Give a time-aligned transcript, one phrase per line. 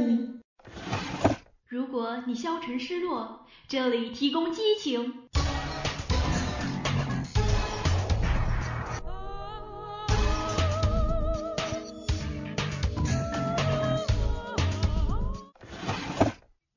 [0.00, 0.40] 名。
[1.66, 5.28] 如果你消沉失落，这里提供激情。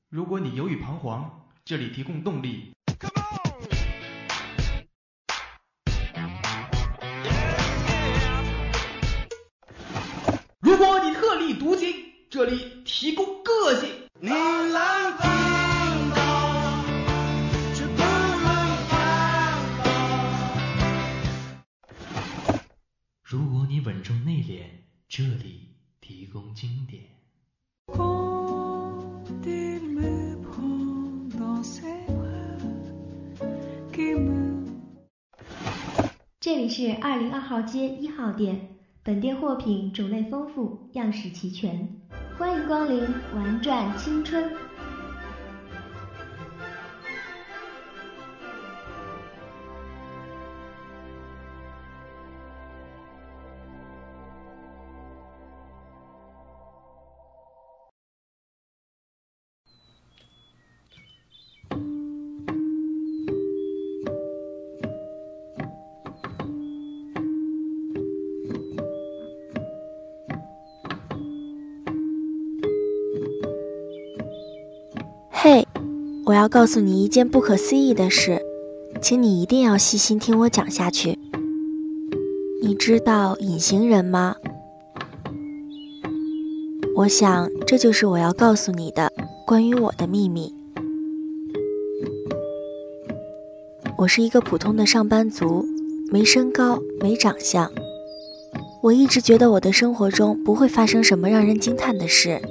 [0.10, 2.76] 如果你犹豫彷徨，这里提供动力。
[10.60, 11.92] 如果你特立独行，
[12.29, 13.89] 这里提供个性。
[14.20, 15.28] 你来听
[16.14, 16.86] 到，
[17.74, 18.54] 却不能。
[23.24, 24.66] 如果你稳重内敛，
[25.10, 25.69] 这里
[26.02, 27.02] 提供经典。
[36.39, 38.69] 这里是二零二号街一号店。
[39.05, 42.02] 本店货品种类丰富，样式齐全，
[42.38, 44.50] 欢迎光临，玩转青春。
[76.25, 78.41] 我要告诉你一件不可思议的事，
[79.02, 81.19] 请你一定要细心听我讲下去。
[82.61, 84.38] 你知道隐形人吗？
[86.95, 89.11] 我想这就是我要告诉你的
[89.45, 90.53] 关于我的秘密。
[93.97, 95.65] 我是一个普通的上班族，
[96.09, 97.69] 没身高，没长相。
[98.81, 102.41] 我一直觉得我的生活中不会发生什么让人惊叹的事，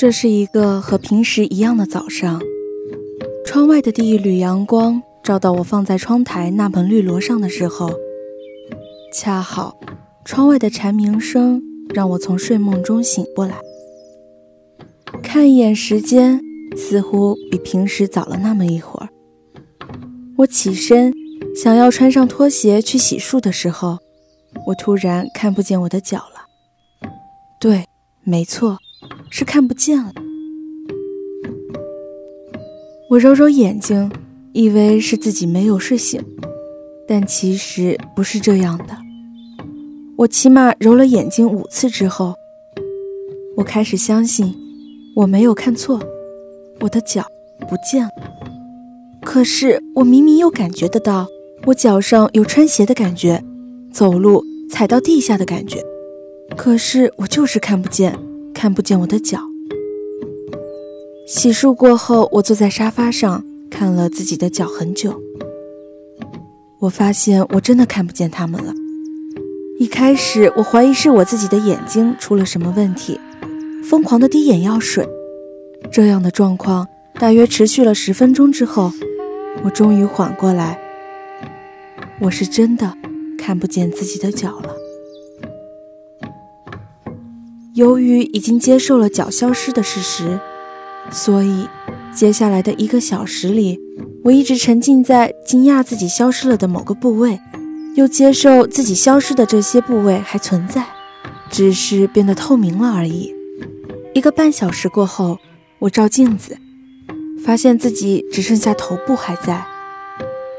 [0.00, 2.40] 这是一个和平时一样的早上。
[3.44, 7.92] 窗外的第一缕阳光照到我放在窗台那盆绿萝上的时候，
[9.12, 9.78] 恰好
[10.24, 11.62] 窗外的蝉鸣声
[11.92, 13.58] 让我从睡梦中醒过来。
[15.22, 16.40] 看一眼时间，
[16.74, 19.10] 似乎比平时早了那么一会儿。
[20.38, 21.12] 我起身
[21.54, 23.98] 想要穿上拖鞋去洗漱的时候，
[24.68, 26.46] 我突然看不见我的脚了。
[27.60, 27.84] 对，
[28.24, 28.78] 没错，
[29.30, 30.12] 是看不见了。
[33.08, 34.10] 我揉揉眼睛，
[34.52, 36.22] 以为是自己没有睡醒，
[37.08, 38.96] 但其实不是这样的。
[40.16, 42.34] 我起码揉了眼睛五次之后，
[43.56, 44.54] 我开始相信
[45.16, 46.00] 我没有看错，
[46.80, 47.24] 我的脚
[47.68, 48.12] 不见了。
[49.22, 51.26] 可是我明明又感觉得到，
[51.66, 53.42] 我脚上有穿鞋的感觉，
[53.92, 55.82] 走路踩到地下的感觉。
[56.56, 58.16] 可是我就是看不见，
[58.60, 59.40] 看不见我的脚。
[61.26, 65.18] 洗漱过后，我坐在沙发上看了自己的脚很久。
[66.80, 68.74] 我发现我真的看不见他们了。
[69.78, 73.18] 一开始我怀疑是我自己的眼睛出了什么问题，
[73.82, 75.08] 疯狂的滴眼药水。
[75.90, 78.92] 这样的状况大约持续了十分钟之后，
[79.64, 80.78] 我终于缓过来。
[82.20, 82.94] 我是真的
[83.38, 84.79] 看不见自己的脚了。
[87.74, 90.40] 由于已经接受了脚消失的事实，
[91.10, 91.68] 所以
[92.12, 93.78] 接下来的一个小时里，
[94.24, 97.38] 我一直沉浸在惊讶自己消失了的某个部位，
[97.94, 100.84] 又接受自己消失的这些部位还存在，
[101.48, 103.32] 只是变得透明了而已。
[104.14, 105.38] 一个半小时过后，
[105.78, 106.58] 我照镜子，
[107.44, 109.64] 发现自己只剩下头部还在，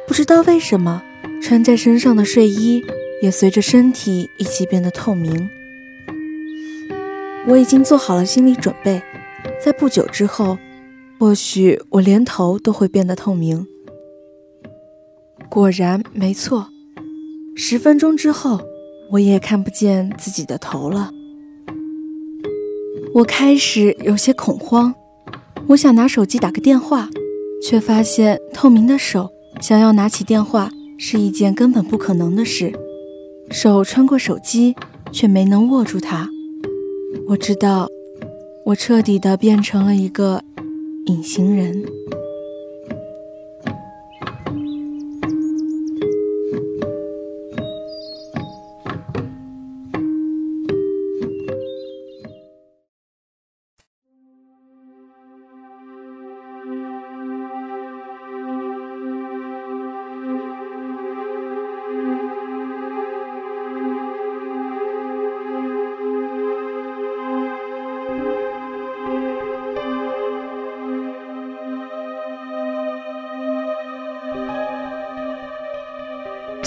[0.07, 1.01] 不知道为什么，
[1.41, 2.81] 穿在身上的睡衣
[3.22, 5.49] 也随着身体一起变得透明。
[7.47, 9.02] 我已经做好了心理准备，
[9.63, 10.57] 在不久之后，
[11.19, 13.66] 或许我连头都会变得透明。
[15.49, 16.67] 果然没错，
[17.55, 18.61] 十分钟之后，
[19.11, 21.11] 我也看不见自己的头了。
[23.16, 24.93] 我开始有些恐慌，
[25.70, 27.09] 我想拿手机打个电话，
[27.61, 29.29] 却发现透明的手
[29.59, 32.72] 想要拿起电话是一件根本不可能的事，
[33.49, 34.76] 手穿过手机，
[35.11, 36.29] 却没能握住它。
[37.28, 37.87] 我知道，
[38.66, 40.41] 我彻底的变成了一个
[41.05, 41.84] 隐形人。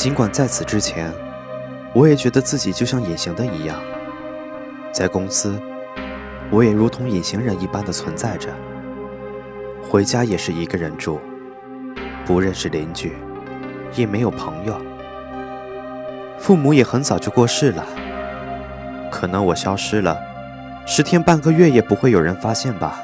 [0.04, 1.10] 尽管在此之前，
[1.94, 3.80] 我也觉得自己就像隐形的一样，
[4.92, 5.58] 在公司，
[6.50, 8.50] 我也如同隐形人一般的存在着。
[9.82, 11.18] 回家也是一个人住，
[12.26, 13.14] 不认识邻居，
[13.94, 14.78] 也没有朋友。
[16.38, 17.82] 父母也很早就过世了，
[19.10, 20.20] 可能我消失了，
[20.86, 23.00] 十天半个月也不会有人发现吧。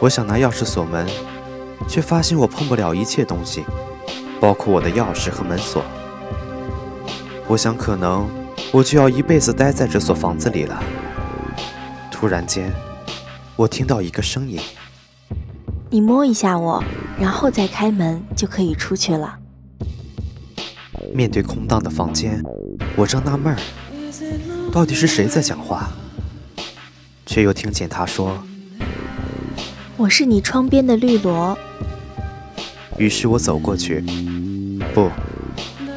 [0.00, 1.06] 我想拿钥匙锁门，
[1.86, 3.66] 却发现我碰不了一切东西，
[4.40, 5.82] 包括我的钥匙和门锁。
[7.46, 8.28] 我想可能
[8.72, 10.82] 我就要一辈子待在这所房子里了。
[12.10, 12.72] 突然间，
[13.56, 14.60] 我听到一个声音
[15.88, 16.82] ：“你摸一下我，
[17.18, 19.38] 然后再开门就可以出去了。”
[21.14, 22.42] 面对空荡的房间，
[22.96, 23.58] 我正纳闷儿，
[24.70, 25.88] 到底是谁在讲话，
[27.24, 28.36] 却又听见他说
[29.96, 31.56] ：“我是你窗边的绿萝。”
[32.98, 34.04] 于是我走过去，
[34.92, 35.08] 不，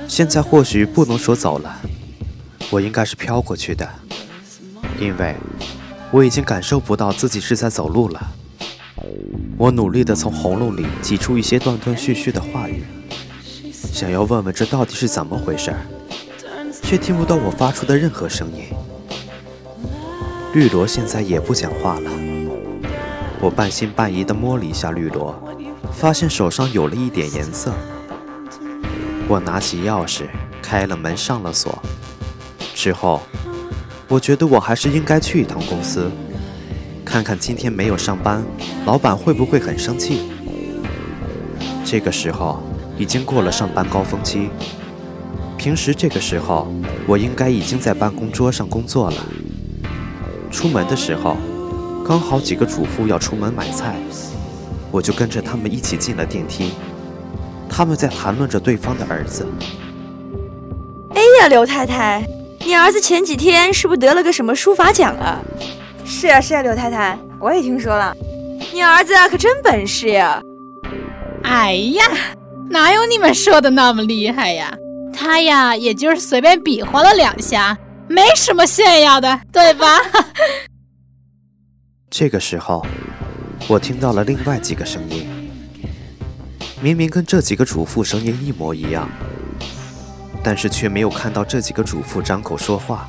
[0.08, 1.76] 现在或许不能说走了，
[2.70, 3.90] 我应该是飘过去的，
[5.00, 5.36] 因为
[6.12, 8.22] 我已经感受不到自己是在走路了。
[9.58, 12.84] 我努力地从喉咙里挤出一些断断续续的话语。
[13.74, 15.74] 想要问问这到底是怎么回事，
[16.84, 18.66] 却听不到我发出的任何声音。
[20.54, 22.12] 绿萝现在也不讲话了。
[23.40, 25.36] 我半信半疑地摸了一下绿萝，
[25.94, 27.74] 发现手上有了一点颜色。
[29.28, 30.24] 我拿起钥匙
[30.62, 31.82] 开了门，上了锁。
[32.74, 33.22] 之后，
[34.08, 36.10] 我觉得我还是应该去一趟公司，
[37.06, 38.44] 看看今天没有上班，
[38.86, 40.32] 老板会不会很生气。
[41.86, 42.62] 这个时候。
[42.98, 44.52] 已经过了上班高峰期。
[45.58, 46.72] 平时这个时候，
[47.08, 49.18] 我应该已经在办公桌上工作了。
[50.52, 51.36] 出门的时候，
[52.06, 53.96] 刚好几个主妇要出门买菜，
[54.92, 56.74] 我就跟着他们一起进了电梯。
[57.70, 59.48] 他们在谈论着对方的儿子。
[61.16, 62.24] 哎呀，刘太太，
[62.66, 65.40] 你儿子前几天是不是得了个什么书法奖啊？
[66.06, 68.16] 是啊是啊，刘太太，我也听说了。
[68.74, 70.42] 你儿子可真本事呀！
[71.44, 72.04] 哎呀！
[72.70, 74.74] 哪有你们说的那么厉害呀？
[75.14, 77.78] 他呀，也就是随便比划了两下，
[78.08, 80.00] 没什么炫耀的，对吧？
[82.10, 82.86] 这个时候，
[83.68, 85.28] 我听到了另外几个声音，
[86.82, 89.10] 明明跟这几个主妇声音一模一样，
[90.44, 93.08] 但是却没有看到这几个主妇张口说话。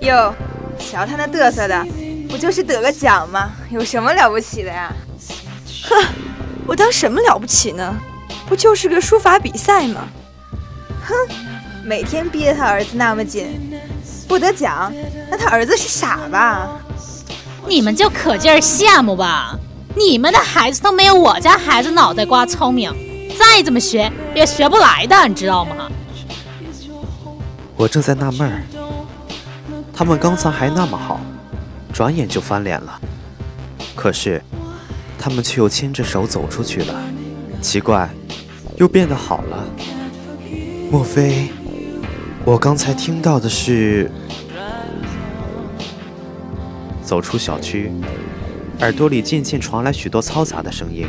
[0.00, 0.34] 哟，
[0.78, 1.86] 瞧他那嘚瑟的，
[2.28, 3.52] 不就是得个奖吗？
[3.70, 4.92] 有什么了不起的呀？
[5.84, 6.04] 哼。
[6.66, 7.96] 我当什么了不起呢？
[8.46, 10.08] 不就是个书法比赛吗？
[11.02, 11.14] 哼，
[11.84, 13.60] 每天逼着他儿子那么紧，
[14.28, 14.92] 不得奖，
[15.28, 16.80] 那他儿子是傻吧？
[17.66, 19.58] 你们就可劲儿羡慕吧！
[19.96, 22.92] 你们的孩子都没有我家孩子脑袋瓜聪明，
[23.38, 25.90] 再怎么学也学不来的，你知道吗？
[27.76, 28.62] 我正在纳闷儿，
[29.92, 31.20] 他们刚才还那么好，
[31.92, 33.00] 转眼就翻脸了。
[33.94, 34.42] 可是。
[35.22, 36.94] 他们却又牵着手走出去了，
[37.60, 38.08] 奇怪，
[38.78, 39.66] 又变得好了。
[40.90, 41.50] 莫非
[42.42, 44.10] 我刚才听到的是？
[47.10, 47.90] 走出小区，
[48.78, 51.08] 耳朵里渐渐传来许多嘈杂的声音。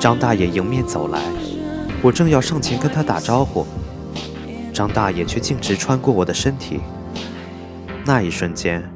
[0.00, 1.20] 张大爷迎面走来，
[2.00, 3.66] 我正要上前跟他打招呼，
[4.72, 6.80] 张大爷却径直穿过我的身体。
[8.06, 8.90] 那一瞬间，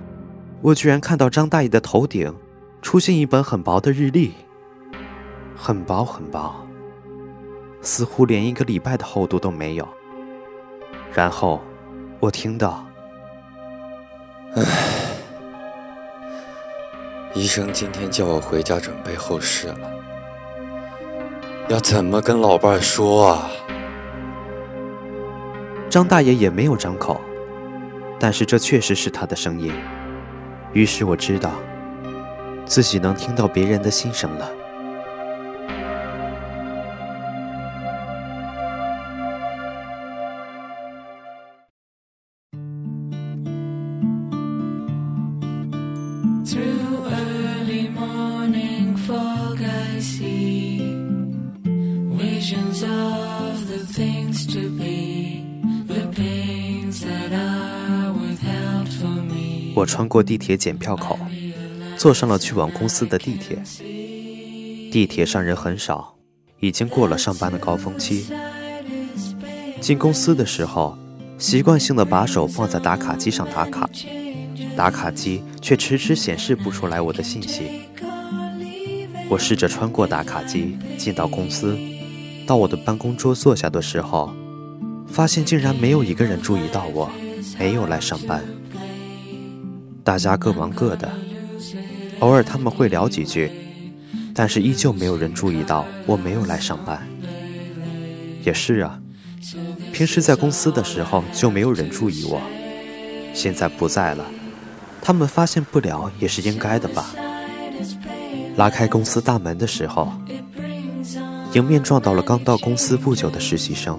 [0.63, 2.35] 我居然看到张大爷的头顶。
[2.81, 4.33] 出现一本很薄的日历，
[5.55, 6.67] 很薄很薄，
[7.83, 9.87] 似乎连一个礼拜的厚度都没有。
[11.13, 11.61] 然后，
[12.21, 12.87] 我听到
[14.57, 14.65] ：“唉，
[17.35, 19.77] 医生今天叫我回家准备后事了，
[21.69, 23.51] 要怎么跟老伴说啊？”
[25.89, 27.21] 张大爷也没有张口，
[28.19, 29.73] 但是这确实是他的声音。
[30.73, 31.53] 于是我知道。
[32.67, 34.49] 自己能听到别人的心声了。
[60.01, 61.19] 穿过地铁检票口。
[61.99, 63.63] 坐上了去往公司的地铁，
[64.91, 66.15] 地铁上人很少，
[66.61, 68.25] 已经过了上班的高峰期。
[69.79, 70.97] 进公司的时候，
[71.37, 73.91] 习惯性的把手放在打卡机上打卡，
[74.75, 77.83] 打卡机却迟迟显示不出来我的信息。
[79.29, 81.77] 我试着穿过打卡机进到公司，
[82.47, 84.33] 到我的办公桌坐下的时候，
[85.07, 87.11] 发现竟然没有一个人注意到我
[87.59, 88.43] 没有来上班。
[90.03, 91.11] 大家各忙各的，
[92.21, 93.51] 偶尔他们会聊几句，
[94.35, 97.07] 但是依旧没有人注意到我没有来上班。
[98.43, 98.99] 也是啊，
[99.93, 102.41] 平时在公司的时候就没有人注意我，
[103.35, 104.25] 现在不在了，
[105.03, 107.15] 他们发现不了也是应该的吧。
[108.57, 110.13] 拉开公司大门的时候，
[111.53, 113.99] 迎面撞到了刚到公司不久的实习生，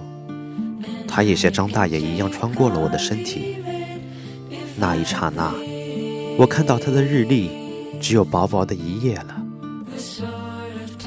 [1.06, 3.56] 他也像张大爷一样穿过了我的身体。
[4.76, 5.54] 那一刹那，
[6.38, 7.50] 我看到他的日历
[8.00, 9.42] 只有薄薄的一页了。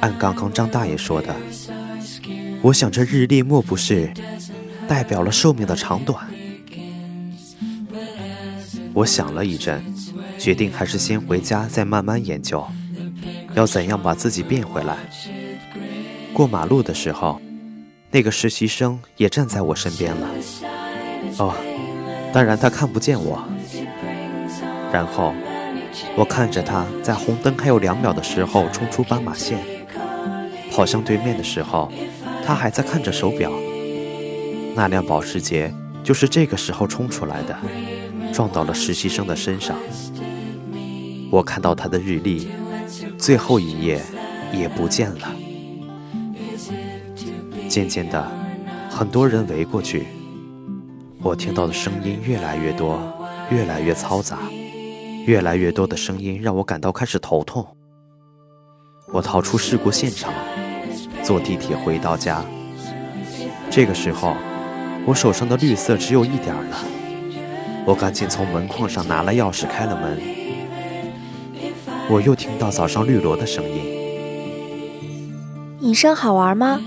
[0.02, 1.36] 按刚刚张大爷说的，
[2.62, 4.12] 我想这日历莫不是
[4.88, 6.26] 代表了寿命的长短？
[8.94, 9.84] 我想了一阵，
[10.38, 12.66] 决定还是先回家再慢慢研究。
[13.56, 14.98] 要怎样把自己变回来？
[16.34, 17.42] 过马路的时候，
[18.12, 20.30] 那个实习生也站在我身边了。
[21.40, 21.54] 哦，
[22.34, 23.44] 当然他看不见我。
[24.96, 25.34] 然后，
[26.16, 29.60] 我看着他在红灯还有两秒的时候冲出斑马线，
[30.72, 31.92] 跑向对面的时候，
[32.46, 33.52] 他还在看着手表。
[34.74, 37.58] 那辆保时捷就是这个时候冲出来的，
[38.32, 39.76] 撞到了实习生的身上。
[41.30, 42.48] 我看到他的日历。
[43.18, 44.02] 最后一页
[44.54, 45.36] 也不见了。
[47.68, 48.32] 渐渐的，
[48.90, 50.08] 很多人围过去，
[51.22, 53.02] 我听到的声音越来越多，
[53.50, 54.40] 越来越嘈杂，
[55.26, 57.66] 越来越多的声音让我感到开始头痛。
[59.08, 60.32] 我逃出事故现场，
[61.24, 62.46] 坐地铁回到家。
[63.72, 64.36] 这个时候，
[65.06, 66.78] 我手上的绿色只有一点了。
[67.88, 70.22] 我赶紧从门框上拿了钥匙，开了门。
[72.08, 73.96] 我又听到早上绿萝的声音。
[75.80, 76.80] 隐身好玩吗？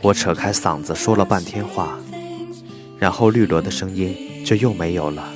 [0.00, 1.98] 我扯开嗓子说了半天话，
[2.98, 5.28] 然后绿萝的声音就又没有了。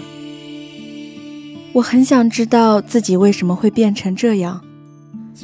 [1.73, 4.61] 我很想知道自己为什么会变成这样，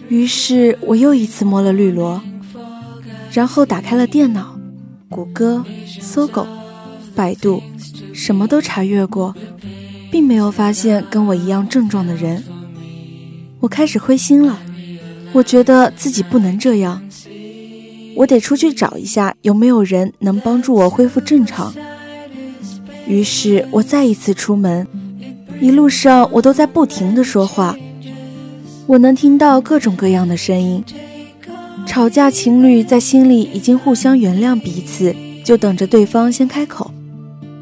[0.09, 2.21] 于是我又一次摸了绿萝，
[3.33, 4.59] 然后打开了电脑，
[5.09, 5.65] 谷歌、
[6.01, 6.47] 搜狗、
[7.15, 7.63] 百度，
[8.13, 9.35] 什么都查阅过，
[10.11, 12.43] 并没有发现跟我一样症状的人。
[13.61, 14.59] 我开始灰心了，
[15.33, 17.03] 我觉得自己不能这样，
[18.17, 21.73] 我得出去找一下有没有人能帮助我恢复正常。
[23.07, 24.87] 于是我再一次出门，
[25.61, 27.77] 一路上我都在不停的说话，
[28.87, 30.85] 我能听到各种各样的声音，
[31.87, 36.91] 吵架情侣在心里已经互相原谅彼此，就等着对方先开口。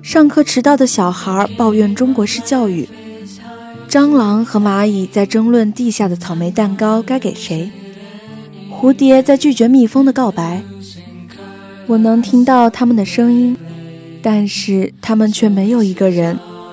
[0.02, 2.88] 上课迟到的小孩抱怨中国式教育。
[3.88, 7.70] 蟑螂和蚂蚁在争论地下的草莓蛋糕该给谁，
[8.70, 10.62] 蝴蝶在拒绝蜜蜂的告白。
[11.86, 13.56] 我能听到他们的声音，
[14.22, 16.38] 但是他们却没有一个人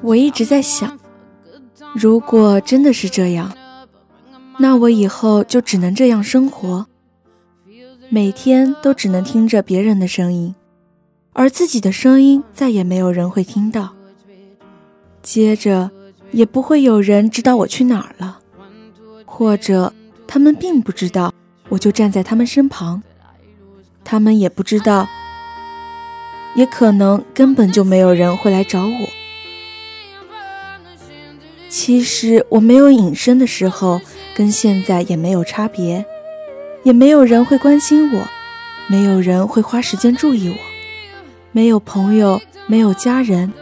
[0.00, 0.98] 我一直在想，
[1.94, 3.52] 如果真的是这样，
[4.58, 6.86] 那我以后就只能这样生活，
[8.08, 10.54] 每天都只能听着别人的声音，
[11.32, 13.90] 而自己的声音再也没有人会听到。
[15.22, 15.90] 接着，
[16.30, 18.40] 也不会有人知道我去哪儿了，
[19.26, 19.92] 或者
[20.26, 21.32] 他们并不知道，
[21.68, 23.02] 我就站在他们身旁，
[24.08, 25.06] 他们也不知道。
[26.54, 29.08] 也可能根本就没有人会来找我。
[31.68, 34.00] 其实我没有隐身的时候，
[34.34, 36.04] 跟现在也没有差别，
[36.82, 38.26] 也没有人会关心我，
[38.88, 40.56] 没有人会花时间注意我，
[41.52, 43.52] 没有朋友，没有家人，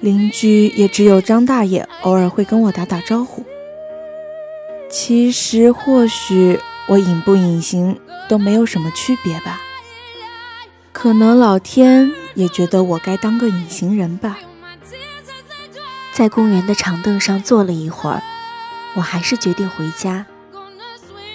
[0.00, 3.44] 邻居也只有张大爷偶尔会跟我打打招呼。
[4.90, 9.60] 其实或许我隐不隐形都没有什么区别吧，
[11.06, 12.12] 可能老天。
[12.34, 14.40] 也觉得我该当个隐形人吧。
[16.12, 18.20] 在公园的长凳上坐了一会儿，
[18.96, 20.26] 我还是决定回家。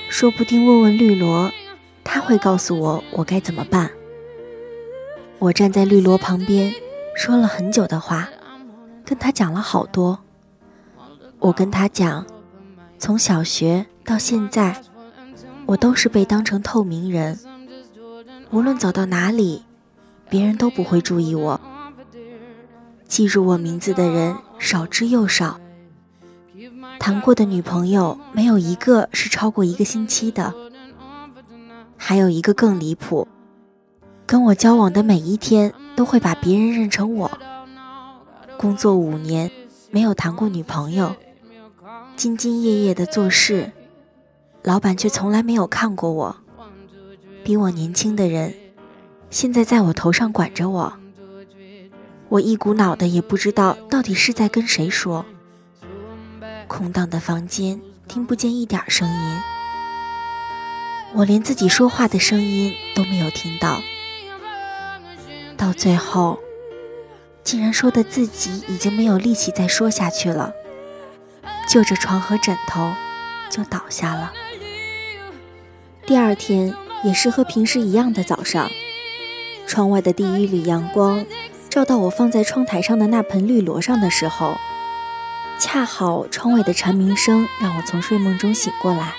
[0.09, 1.53] 说不定问问绿萝，
[2.03, 3.89] 他会告诉我我该怎么办。
[5.39, 6.73] 我站在绿萝旁边，
[7.15, 8.27] 说了很久的话，
[9.05, 10.19] 跟他讲了好多。
[11.39, 12.25] 我跟他讲，
[12.99, 14.81] 从小学到现在，
[15.65, 17.39] 我都是被当成透明人，
[18.51, 19.63] 无论走到哪里，
[20.29, 21.59] 别人都不会注意我。
[23.07, 25.59] 记住我名字的人少之又少，
[26.99, 30.53] 谈过的女朋友没有一个是超过一个星期的。
[31.95, 33.27] 还有一个更离谱，
[34.25, 37.31] 跟我交往的每一天都会把别人认成我。
[38.57, 39.49] 工作五年
[39.91, 41.15] 没有谈过女朋友，
[42.17, 43.71] 兢兢业业的做事，
[44.63, 46.35] 老板却从来没有看过我。
[47.51, 48.55] 比我年轻的人，
[49.29, 50.93] 现在在我头上管着我。
[52.29, 55.25] 我一股脑的也不知道到底是在跟谁说。
[56.69, 59.39] 空荡的房间听不见一点声音，
[61.11, 63.81] 我连自己说话的声音都没有听到。
[65.57, 66.39] 到最后，
[67.43, 70.53] 竟然说的自己已经没有力气再说下去了，
[71.67, 72.93] 就着床和枕头
[73.49, 74.31] 就倒下了。
[76.05, 78.69] 第二天也是和平时一样的早上，
[79.67, 81.25] 窗外的第一缕阳光。
[81.69, 84.57] 照到我放在窗台上的那盆绿萝上的时候，
[85.57, 89.13] 恰好窗外的蝉鸣声让我从睡梦中醒过来。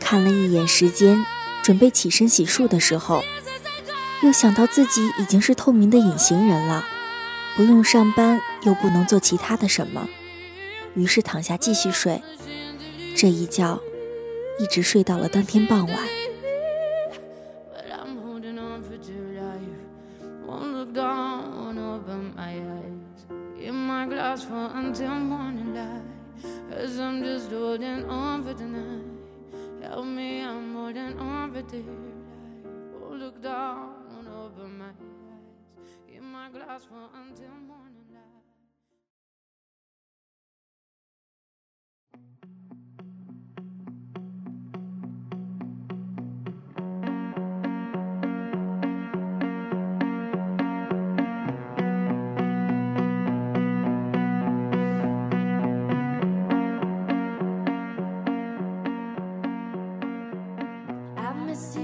[0.00, 1.24] 看了一眼时间，
[1.62, 3.22] 准备起身洗漱的时候，
[4.22, 6.86] 又想到自己已经是透明的隐形人了，
[7.54, 10.08] 不用上班，又不能做其他的什么，
[10.94, 12.22] 于是躺下继续睡。
[13.14, 13.78] 这一觉，
[14.58, 15.96] 一直睡到了当天傍晚。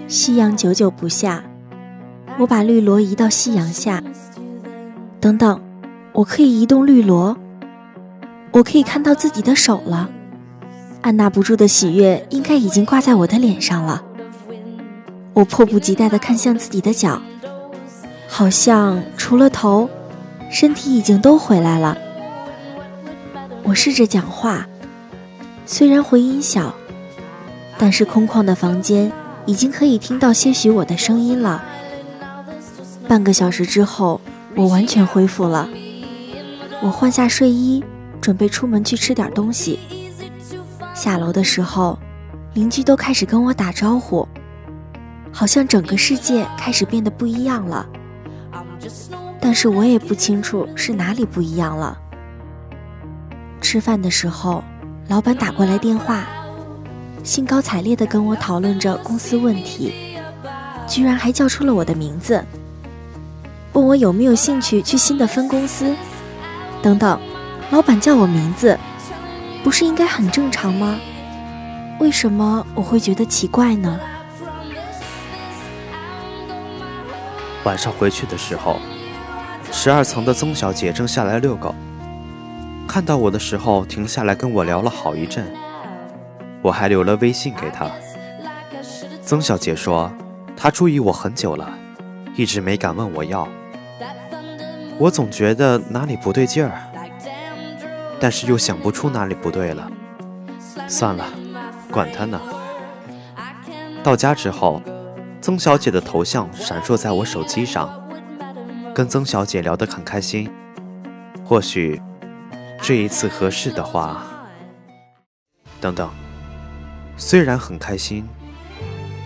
[0.09, 1.45] 夕阳久久不下，
[2.39, 4.03] 我把绿萝移到夕阳下。
[5.21, 5.61] 等等，
[6.15, 7.37] 我可以移动绿萝，
[8.53, 10.09] 我可以看到自己的手了。
[11.03, 14.03] 按捺不住的喜悦应该已经挂在我的脸上了。
[15.35, 17.21] 我迫不及待地看向自己的脚，
[18.27, 19.91] 好像除了头，
[20.51, 21.99] 身体已经都回来了。
[23.63, 24.67] 我试着讲话，
[25.67, 26.75] 虽然回音小，
[27.77, 29.13] 但是空旷的房间。
[29.49, 31.65] 已经可以听到些许我的声音了。
[33.09, 34.21] 半个小时之后，
[34.55, 35.67] 我完全恢复了。
[36.83, 37.83] 我换下睡衣，
[38.21, 39.79] 准备出门去吃点东西。
[40.93, 41.99] 下楼的时候，
[42.53, 44.29] 邻居都开始跟我打招呼，
[45.33, 47.89] 好像整个世界开始变得不一样了。
[49.41, 51.99] 但是我也不清楚是哪里不一样了。
[53.63, 54.63] 吃饭的时候，
[55.09, 56.27] 老板打过来电话。
[57.25, 59.93] 兴高采烈地跟我讨论着公司问题，
[60.87, 62.43] 居然还叫出了我的名字，
[63.73, 65.95] 问我有没有兴趣去新的分公司。
[66.83, 67.21] 等等，
[67.71, 68.79] 老板叫我名字，
[69.63, 70.99] 不是应该很正常吗？
[72.01, 73.99] 为什么我会觉得奇怪呢？
[77.65, 78.79] 晚上回去的时候，
[79.71, 81.75] 十二层的曾小姐正下来遛狗，
[82.87, 85.45] 看到我的时候停下来跟我聊了好一阵。
[86.69, 87.91] 我还留了微信给他。
[89.23, 90.13] 曾小姐说，
[90.55, 91.67] 她注意我很久了，
[92.37, 93.49] 一直没敢问我要。
[94.99, 96.73] 我总觉得哪里不对劲儿，
[98.21, 99.91] 但是又想不出哪里不对了。
[100.87, 101.25] 算了，
[101.91, 102.39] 管他呢。
[104.03, 104.83] 到家之后，
[105.41, 107.91] 曾小姐的头像闪烁在我手机上，
[108.95, 110.51] 跟曾小姐聊得很开心。
[111.47, 111.99] 或许
[112.83, 114.23] 这一次合适的话，
[115.81, 116.11] 等等。
[117.19, 118.27] 虽然很开心，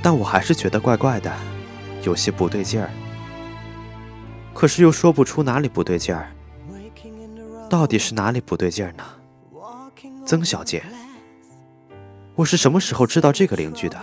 [0.03, 1.31] 但我还是觉得怪怪的，
[2.03, 2.91] 有些不对劲儿。
[4.55, 6.33] 可是又说不出哪里不对劲儿，
[7.69, 9.05] 到底是哪里不对劲儿呢？
[10.25, 10.83] 曾小姐，
[12.35, 14.01] 我是什么时候知道这个邻居的？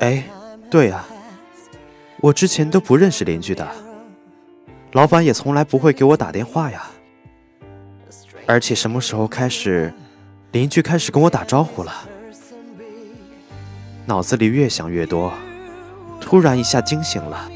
[0.00, 0.24] 哎，
[0.70, 1.04] 对呀，
[2.20, 3.70] 我之前都不认识邻居的，
[4.92, 6.86] 老板也从来不会给我打电话呀。
[8.46, 9.92] 而且什么时候开始？
[10.54, 11.92] 邻居开始跟我打招呼了，
[14.06, 15.32] 脑子里越想越多，
[16.20, 17.50] 突然一下惊醒了。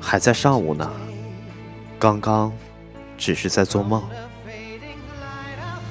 [0.00, 0.88] 还在上午呢，
[1.98, 2.52] 刚刚
[3.18, 4.00] 只是在做梦。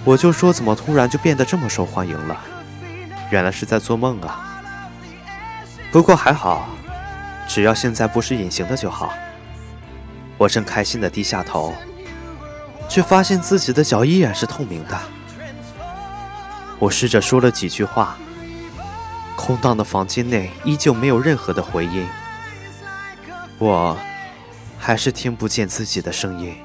[0.06, 2.40] 我就说怎么突然就变得这么受欢迎了？
[3.30, 4.64] 原来是在做梦啊！
[5.92, 6.70] 不过还好，
[7.46, 9.12] 只要现在不是隐形的就好。
[10.38, 11.74] 我正开心的低下头，
[12.88, 14.98] 却发现自己的脚依然是透明的。
[16.80, 18.18] 我试着说了几句话，
[19.36, 22.08] 空荡的房间内依旧没有任何的回音，
[23.58, 23.98] 我
[24.78, 26.56] 还是听不见自己的声音。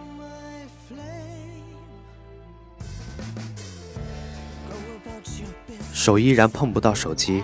[5.93, 7.43] 手依然碰不到手机，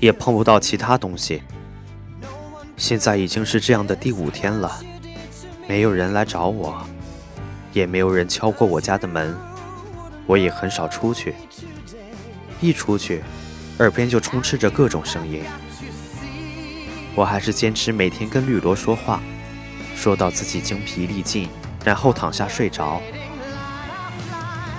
[0.00, 1.42] 也碰不到其他东西。
[2.76, 4.80] 现在已经是这样的第五天了，
[5.68, 6.82] 没有人来找我，
[7.72, 9.36] 也没有人敲过我家的门，
[10.26, 11.34] 我也很少出去。
[12.64, 13.22] 一出去，
[13.78, 15.42] 耳边就充斥着各种声音。
[17.14, 19.20] 我还是坚持每天跟绿萝说话，
[19.94, 21.46] 说到自己精疲力尽，
[21.84, 23.02] 然后躺下睡着。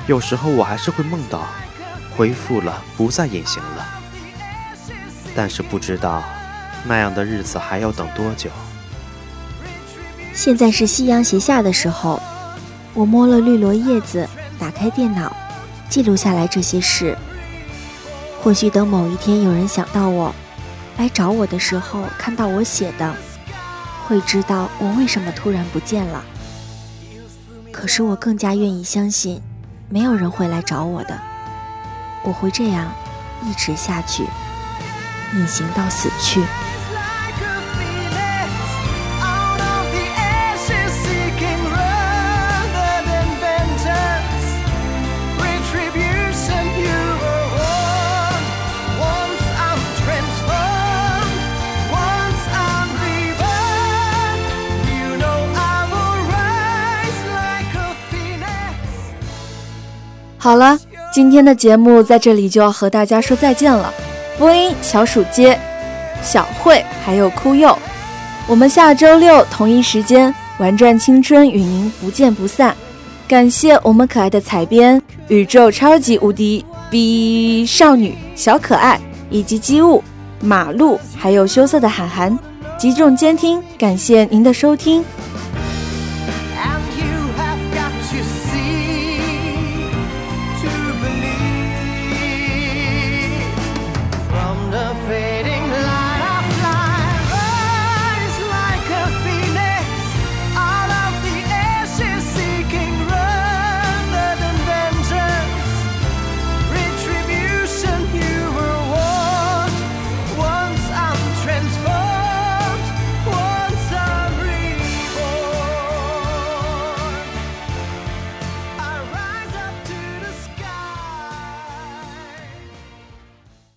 [0.08, 1.46] 有时候我还是会梦到。
[2.18, 3.86] 恢复了，不再隐形了。
[5.36, 6.24] 但是不知道
[6.86, 8.50] 那样的日子还要等多久。
[10.34, 12.22] 现在是夕阳斜下的时候，
[12.94, 14.26] 我摸了绿萝叶子，
[14.58, 15.36] 打开电脑，
[15.90, 17.18] 记录下来这些事。
[18.46, 20.32] 或许等某一天有人想到我，
[21.00, 23.16] 来找我的时候，看到我写的，
[24.06, 26.24] 会知道我为什么突然不见了。
[27.72, 29.42] 可是我更加愿意相信，
[29.90, 31.20] 没有人会来找我的。
[32.24, 32.94] 我会这样
[33.44, 34.28] 一直下去，
[35.34, 36.44] 隐形到死去。
[60.46, 60.78] 好了。
[61.12, 63.92] 今天的节目在这里就要和大家说再见了。
[64.38, 65.60] 播音：小鼠街、
[66.22, 67.76] 小慧还有哭幼。
[68.46, 72.76] 我们下周六同一时间玩转青春与您不见不散。
[73.28, 80.04] 感谢我们可爱的采编、宇宙超级无敌 B 少女小可爱以及机务
[80.42, 82.38] 马路，还有羞涩的涵涵。
[82.78, 85.04] 集中监听，感谢您的收听。